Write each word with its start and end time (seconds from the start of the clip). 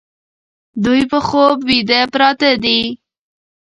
دوی 0.83 1.01
په 1.11 1.19
خوب 1.27 1.57
ویده 1.69 2.01
پراته 2.13 2.51
دي 2.63 2.81